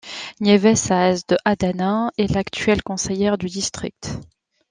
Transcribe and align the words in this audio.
Nieves 0.39 0.79
Sáez 0.79 1.27
de 1.27 1.37
Adana 1.45 2.11
est 2.17 2.33
l'actuelle 2.33 2.81
conseillère 2.81 3.37
du 3.37 3.45
district. 3.45 4.09